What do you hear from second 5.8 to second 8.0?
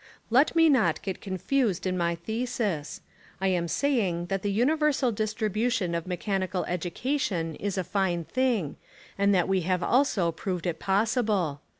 of me chanical education is a